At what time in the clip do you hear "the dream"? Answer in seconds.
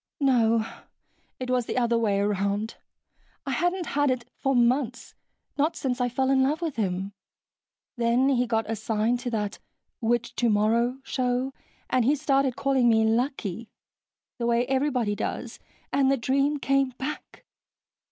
16.11-16.57